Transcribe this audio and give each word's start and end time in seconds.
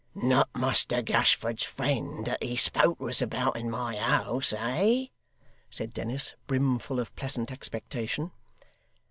'Not 0.15 0.49
Muster 0.55 1.03
Gashford's 1.03 1.61
friend 1.61 2.25
that 2.25 2.41
he 2.41 2.55
spoke 2.55 2.97
to 2.97 3.07
us 3.09 3.21
about 3.21 3.55
in 3.55 3.69
my 3.69 3.97
house, 3.97 4.51
eh?' 4.51 5.05
said 5.69 5.93
Dennis, 5.93 6.33
brimfull 6.47 6.99
of 6.99 7.15
pleasant 7.15 7.51
expectation. 7.51 8.31